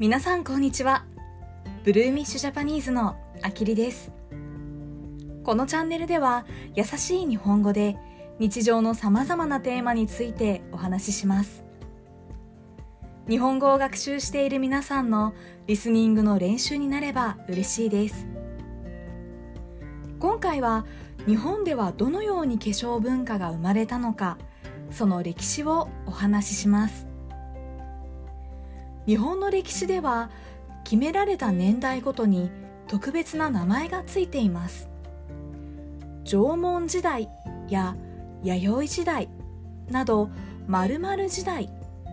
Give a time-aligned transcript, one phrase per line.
[0.00, 1.04] 皆さんこんにちは。
[1.82, 4.12] ブルーミッシュジャパニーズのあきりです。
[5.42, 6.46] このチャンネルでは
[6.76, 7.96] 優しい日本語で
[8.38, 11.64] 日常のさまざまなテーマについてお話しします。
[13.28, 15.34] 日本語を学習している皆さんの
[15.66, 18.28] リスニングの練習になれば嬉しいです。
[20.20, 20.86] 今回は
[21.26, 24.38] 日本ではどのように化粧文化が生まれたのか
[24.92, 27.08] その歴史をお話しします。
[29.08, 30.28] 日本の歴史では
[30.84, 32.50] 決められた年代ごとに
[32.88, 34.86] 特別な名前がついています。
[36.24, 37.30] 縄文時代
[37.70, 37.96] や
[38.42, 39.30] 弥生時代
[39.88, 40.28] など
[40.66, 41.70] 〇〇時代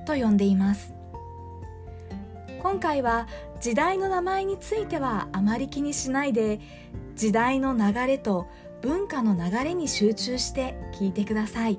[0.08, 0.94] と呼んでいます。
[2.62, 3.27] 今回は
[3.59, 6.62] 時代の名前についてはあまり気にしないで
[7.18, 8.48] 時代の流れと
[8.82, 11.77] 文化の流れに集中して聞いてください。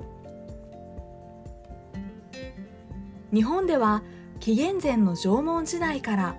[3.33, 4.03] 日本では
[4.47, 6.37] 紀元前の縄文時代から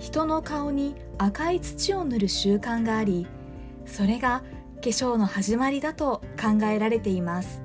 [0.00, 3.28] 人の顔に赤い土を塗る習慣があり
[3.86, 4.42] それが
[4.82, 7.62] 化粧の始まりだと考えられています。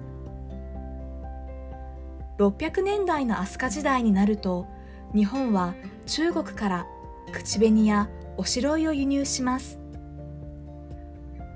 [2.38, 4.68] 600年代の飛鳥時代になると
[5.16, 5.74] 日本は
[6.06, 6.86] 中国から
[7.32, 9.80] 口紅やおしろいを輸入します。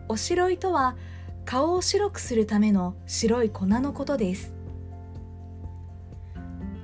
[0.08, 0.98] おしろいとは
[1.46, 4.56] 顔を白くするための白い粉のことです。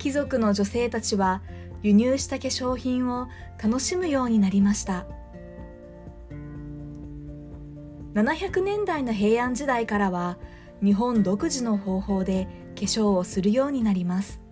[0.04, 1.40] 貴族の女性たちは
[1.82, 5.06] 輸入した化粧品を楽しむようになりました。
[8.12, 10.36] 700年代の平安時代からは
[10.82, 14.42] 日本独自の方法で化粧をするようになります。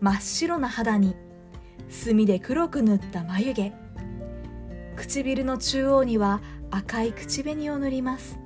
[0.00, 1.16] 真っ白な肌に
[1.88, 3.72] 墨で黒く塗った眉毛。
[4.94, 8.38] 唇の中央には赤い口紅を塗ります。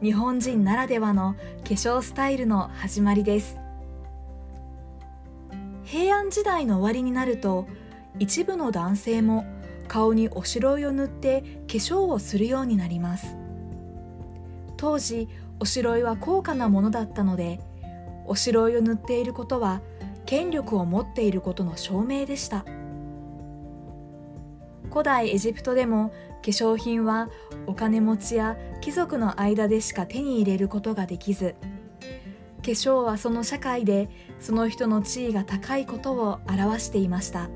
[0.00, 3.61] 日本人ならではの化粧スタイルの始まりです。
[6.32, 7.68] 時代の終わりになると
[8.18, 9.44] 一部の男性も
[9.86, 13.36] 顔におしろいを塗って化粧をするようになります。
[14.78, 15.28] 当時
[15.60, 17.60] おしろいは高価なものだったので
[18.26, 19.82] おしろいを塗っていることは
[20.24, 22.64] 権力を持っていることの証明でした。
[24.90, 26.14] 古代エジプトでも化
[26.46, 27.28] 粧品は
[27.66, 31.54] お金持ちや貴族の間でしか手に入れることができず
[32.70, 34.08] 粧はその社会で
[34.40, 37.50] その人の地位が高いことを表していました。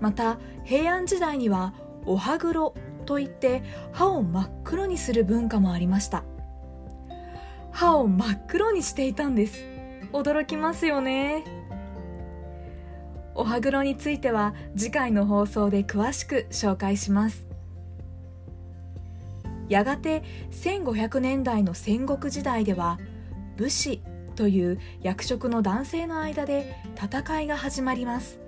[0.00, 1.74] また平安時代には
[2.06, 3.62] お歯黒といって
[3.92, 6.24] 歯を真っ黒にする文化もありました。
[7.72, 9.64] 歯を真っ黒にしていたんです。
[10.12, 11.44] 驚きますよね。
[13.34, 17.47] お歯黒については次回の放送で詳しく紹介します。
[19.68, 22.98] やがて1500年代の戦国時代では
[23.56, 24.02] 武士
[24.34, 28.40] という役職の男性の間で戦いが始まります。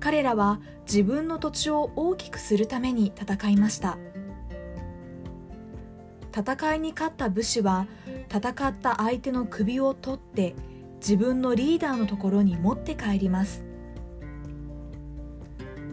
[0.00, 3.98] 彼らは自分の土地を大きくするために戦いました。
[6.36, 7.86] 戦いに勝った武士は
[8.28, 10.54] 戦った相手の首を取って
[10.96, 13.64] 自分のリーダーのところに持って帰ります。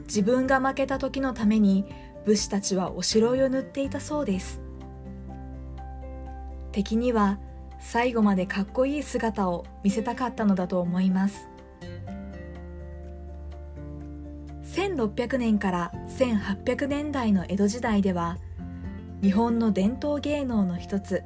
[0.06, 1.86] 自分が負けた時のために
[2.26, 4.62] 武士たちはおしろいを塗っていたそうです。
[6.72, 7.40] 敵には
[7.80, 11.50] 最後までかっこいい姿を見せたかったのだと思います。
[14.64, 18.38] 1600年から1800年代の江戸時代では
[19.22, 21.24] 日本の伝統芸能の一つ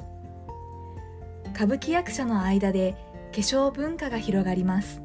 [1.54, 2.96] 歌舞伎役者の間で
[3.32, 5.02] 化粧文化が広がります。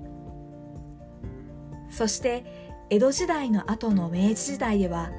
[1.90, 2.44] そして
[2.90, 5.10] 江戸時代の後の明治時代では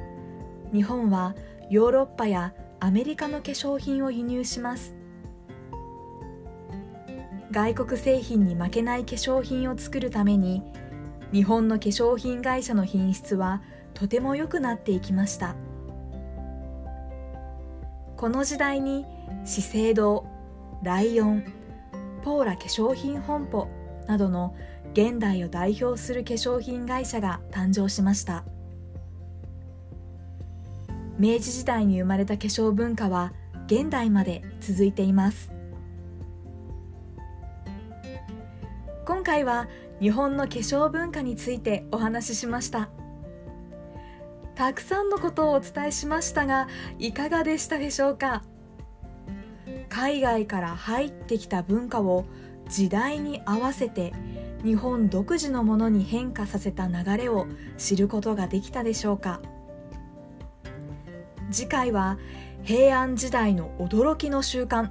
[0.73, 1.35] 日本は
[1.69, 4.95] ヨーロッパやアメリカの化粧品を輸入します。
[7.51, 10.61] 外国製品に負けない化粧品を作るために
[11.33, 13.63] 日本の化粧品会社の品質は
[13.95, 15.55] とても良くなっていきました。
[18.15, 19.05] この時代に
[19.45, 20.25] 資生堂
[20.83, 21.43] ライオン
[22.21, 23.67] ポーラ化粧品本舗
[24.07, 24.55] などの
[24.93, 28.43] 現代を代表する化粧品会社が誕生しました。
[31.19, 33.33] 明治時代に生まれた化粧文化は
[33.65, 35.51] 現代まで続いています。
[39.05, 39.67] 今回は
[39.99, 42.89] 日本の化粧文化についてお話ししました。
[44.55, 46.69] たくさんのことをお伝えしましたが
[46.99, 48.43] いかがでしたでしょうか？
[49.89, 52.23] 海外から入ってきた文化を
[52.69, 54.13] 時代に合わせて
[54.63, 57.45] 日本独自のものに変化させた流れを
[57.77, 59.41] 知ることができたでしょうか？
[61.51, 62.17] 次回は
[62.63, 64.89] 平安時代の驚きの習慣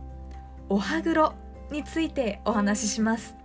[0.69, 1.35] お歯黒
[1.71, 3.37] についてお話しします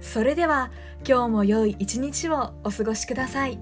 [0.00, 0.70] それでは
[1.06, 3.58] 今日も良い一日をお過ごしください。